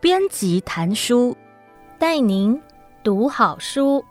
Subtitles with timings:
[0.00, 1.36] 编辑谈书，
[1.98, 2.60] 带您
[3.02, 4.04] 读好书。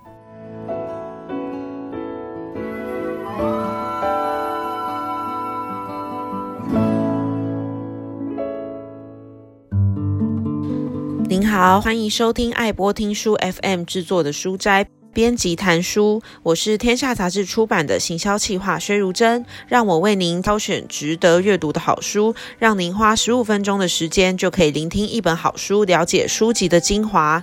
[11.27, 14.85] 您好，欢迎收听爱播听书 FM 制作的书斋。
[15.15, 27.41] 编辑谈书，我是天下杂志出版的行销企划薛如珍，让我为您挑选值得阅读的好书，让您花十五分钟的时间就可以聆听一本好书，了解书籍的精华。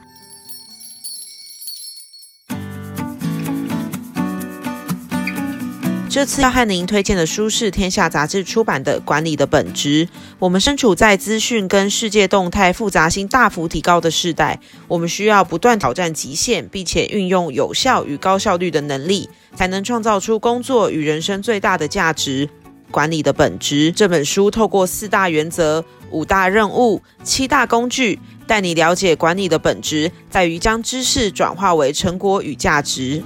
[6.13, 10.05] 这次要和您推荐的书是天下杂志出版的《管理的本质》。
[10.39, 22.47] 我们身处在资讯跟世界动态复杂性大幅提高的时代，我们需要不断挑战极限，并且运用有效与高效率的能力，才能创造出工作与人生最大的价值。
[22.91, 33.23] 《管理的本质》这本书透过四大原则、五大任务、七大工具，带你了解管理的本质，在于将知识转化为成果与价值。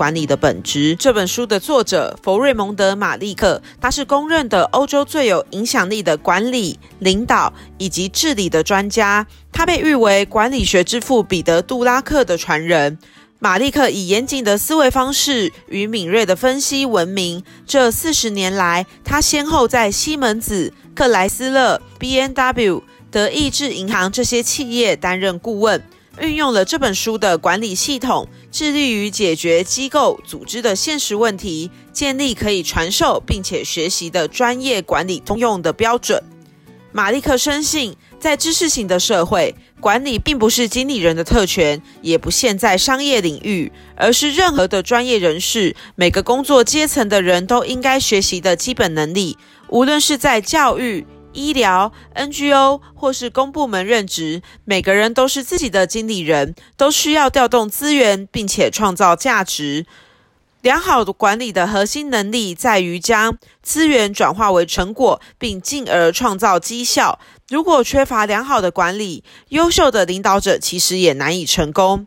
[0.00, 0.96] 管理的本质。
[0.96, 9.26] 这本书的作者弗瑞蒙德·马利克，他是公认的欧洲最有影响力的管理、领导以及治理的专家。
[9.52, 12.96] 他被誉为管理学之父彼得·杜拉克的传人。
[13.40, 17.44] 马利克以严谨的思维方式与敏锐的分析闻名。
[17.66, 25.82] 这四十年来，他先后在西门子、克莱斯勒、B N W、德意志银行这些企业担任顾问。
[26.20, 36.22] 运用了这本书的管理系统，致力于解决机构组织的现实问题，建立可以传授并且学习的专业管理通用的标准。
[36.92, 51.06] 马利克深信，在知识型的社会，管理并不是经理人的特权，也不限在商业领域，而是任何的专业人士，每个工作阶层的人都应该学习的基本能力，无论是在教育。
[51.32, 59.86] 医疗、NGO 或是公部门任职，每个人都是自己的经理人，都需要调动资源，并且创造价值。
[60.62, 67.18] 良好的管理的核心能力在于将资源转化为成果，并进而创造绩效。
[67.48, 72.06] 如果缺乏良好的管理，优秀的领导者其实也难以成功。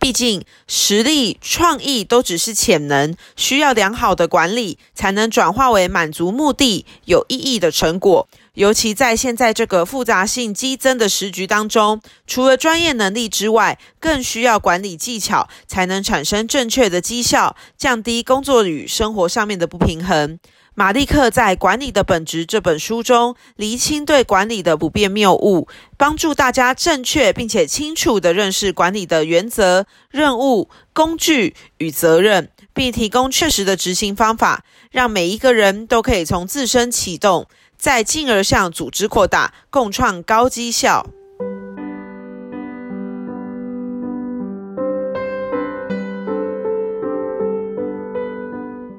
[0.00, 8.28] 毕竟，实力、创意都只是潜能，需要良好的管理，才能转化为满足目的、有意义的成果。
[8.54, 20.38] 尤其在现在这个复杂性激增的时局当中，除了专业能力之外，更需要管理技巧，才能产生正确的绩效，降低工作与生活上面的不平衡。
[20.78, 25.66] 马利克在《管理的本质》这本书中，厘清对管理的普遍谬误，
[25.96, 34.62] 帮助大家正确并且清楚地认识管理的原则、任务、工具与责任，并提供确实的执行方法，
[34.92, 41.04] 让每一个人都可以从自身启动，再进而向组织扩大，共创高绩效。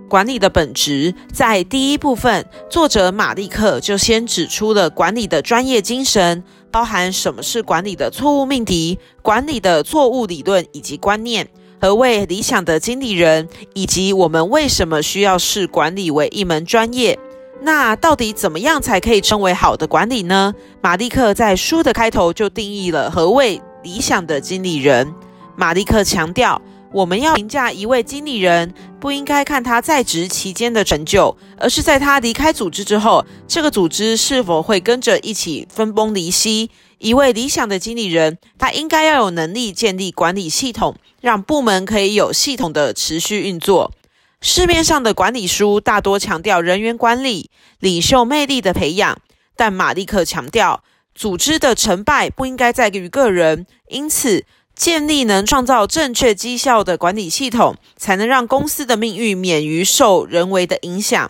[0.10, 11.48] 管理的本质，在第一部分，作者马利克就先指出了管理的专业精神，包含什么是管理的错误命题、管理的错误理论以及观念，
[11.80, 17.18] 何谓理想的经理人，以及我们为什么需要视管理为一门专业。
[17.62, 20.54] 那到底怎么样才可以称为好的管理呢？
[20.82, 25.14] 马利克在书的开头就定义了何谓理想的经理人。
[25.58, 26.62] 马利克强调，
[26.92, 36.72] 我们要评价一位经理人，不应该看他在职期间的成就，而是在他离开组织之后，这个组织是否会跟着一起分崩离析。
[36.98, 43.94] 一位理想的经理人，他应该要有能力建立管理系统，让部门可以有系统的持续运作。
[44.42, 49.20] 市面上的管理书大多强调人员管理、领袖魅力的培养，
[49.56, 50.84] 但马利克强调，
[51.14, 54.46] 组织的成败不应该在于个人，因此，
[54.80, 61.30] 建立能创造正确绩效的管理系统，才能让公司的命运免于受人为的影响。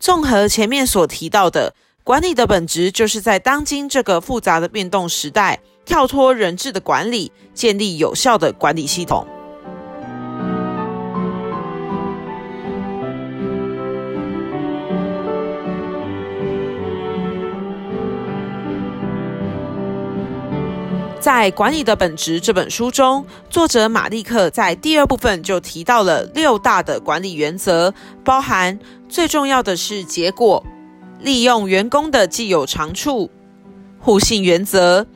[0.00, 1.72] 综合前面所提到的，
[2.02, 9.24] 管理的本质就是在当今这个复杂的变动时代，跳脱人治的管理，建立有效的管理系统。
[21.20, 27.92] 在《管理的本质》这本书中，作者马利克在第二部分就提到了六大的管理原则，
[28.24, 30.64] 包含最重要的是结果、
[31.20, 33.30] 利用员工的既有长处、
[33.98, 35.06] 互信原则、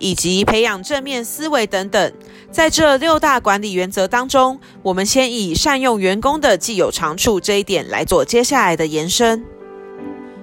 [0.00, 2.12] 以及培养正面思维等等。
[2.50, 9.44] 在这六大管理原则当中，我们先以善用员工的既有长处这一点来做接下来的延伸。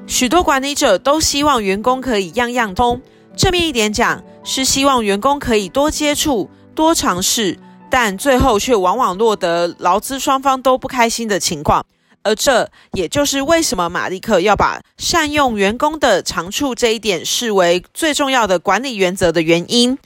[0.08, 3.02] 许多管理者都希望员工可以样样通，
[3.36, 7.58] 正面一点讲，是希望员工可以多接触、多尝试，
[7.90, 11.86] 但最后却往往落得劳资双方都不开心的情况。
[12.24, 19.98] 而这也就是为什么马利克要把善用员工的长处这一点视为最重要的管理原则的原因。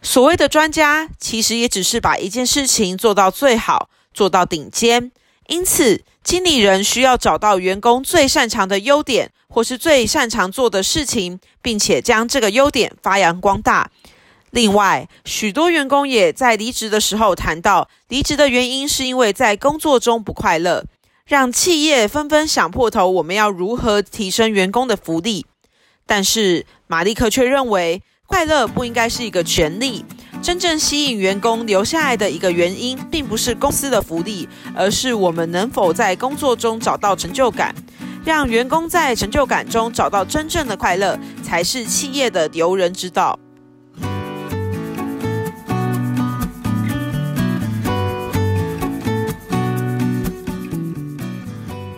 [0.00, 5.10] 所谓的专家，其实也只是把一件事情做到最好，做到顶尖。
[5.48, 13.90] 因此，经理人需要找到员工最擅长的优点，或是最擅长做的事情，并且将这个优点发扬光大。
[14.50, 20.84] 另外，许多员工也在离职的时候谈到，离职的原因是因为在工作中不快乐。
[21.26, 25.44] 让企业纷纷想破头，我们要如何提升员工的福利？
[26.06, 30.04] 但是马利克却认为，快乐不应该是一个权利。
[30.42, 37.74] 真正吸引员工留下来的一个原因，并不是公司的福利，而是我们能否在工作中找到成就感。
[38.24, 43.38] 让员工在成就感中找到真正的快乐，才是企业的留人之道。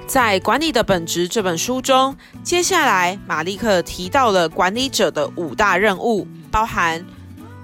[0.06, 7.04] 在《管理的本质》这本书中，接下来马利克提到了管理者的五大任务，包含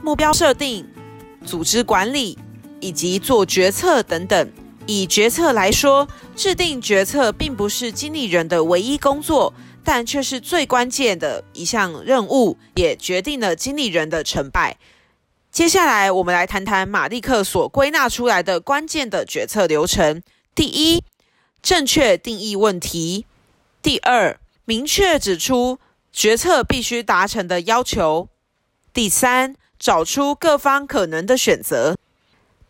[0.05, 0.87] 目标设定、
[1.47, 2.39] 组织管理
[2.79, 4.53] 以及做决策等等。
[4.87, 6.07] 以决策来说，
[6.37, 14.77] 制定决策并不是经理人的唯一工作，但却是最关键的一项任务，也决定了经理人的成败。
[15.51, 20.23] 接下来，我们来谈谈马利克所归纳出来的关键的决策流程。
[20.55, 21.03] 第一，
[21.63, 23.25] 正确定义问题。
[23.81, 25.79] 第二，明确指出
[26.13, 28.29] 决策必须达成的要求。
[28.93, 31.99] 第三，找出各方可能的选择。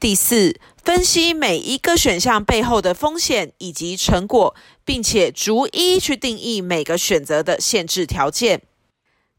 [0.01, 8.63] 第四，分析每一个选项背后的风险以及成果，并且逐一去定义每个选择的限制条件。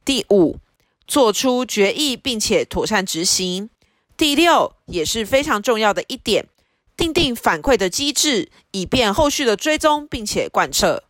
[0.06, 0.60] 第五，
[1.06, 3.70] 做出决议并且妥善执行。
[4.16, 6.48] 第六，也是非常重要的一点。
[6.96, 11.04] 订定反馈的机制，以便后续的追踪并且贯彻。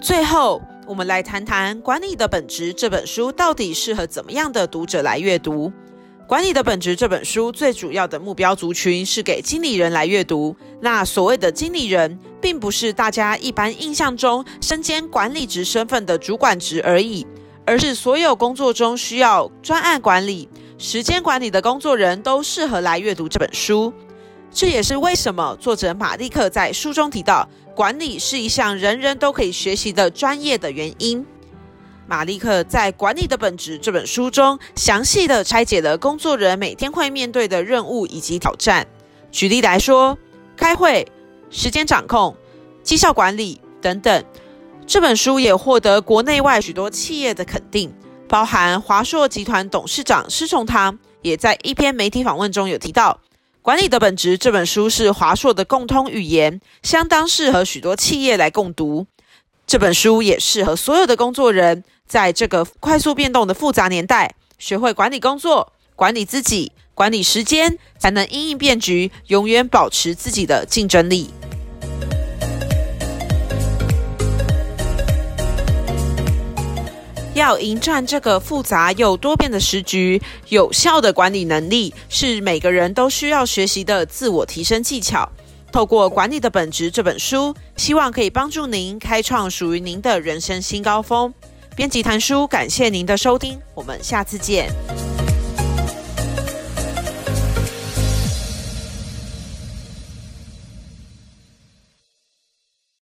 [0.00, 5.68] 最后，我们来谈谈《管理的本质》这本书到底适合怎么样的读者来阅读？
[6.26, 10.56] 《管理的本质》这本书最主要的目标族群是给经理人来阅读。
[10.80, 17.26] 那所谓的经理人，并不是大家一般印象中身兼管理职身份的主管职而已，
[17.66, 20.48] 而是所有工作中需要专案管理。
[20.78, 23.92] 时间管理的工作人都适合来阅读这本书，
[24.50, 27.46] 这也是为什么作者马利克在书中提到，
[27.78, 31.24] 管理是一项人人都可以学习的专业的原因。
[32.08, 38.84] 马利克在《管理的本质》这本书中，详细的拆解了工作人每天会面对的任务以及挑战。
[39.30, 40.18] 举例来说，
[40.56, 41.06] 开会、
[41.50, 42.36] 时间掌控、
[42.82, 44.24] 绩效管理等等。
[44.84, 47.94] 这本书也获得国内外许多企业的肯定。
[48.28, 53.20] 包含华硕集团董事长施崇棠也在一篇媒体访问中有提到，
[53.68, 59.06] 《管理的本质》这本书是华硕的共通语言，相当适合许多企业来共读。
[59.66, 71.28] 这本书也适合所有的工作人，在这个快速变动的复杂年代，学会管理工作、管理自己、管理时间，才能因应变局，永远保持自己的竞争力。
[77.38, 85.28] 要迎战这个复杂又多变的时局，有效的管理能力是每个人都需要学习的自我提升技巧。
[85.72, 91.32] 透过《管理的本质》这本书，希望可以帮助您开创属于您的人生新高峰。
[91.76, 94.68] 编辑谭书，感谢您的收听，我们下次见。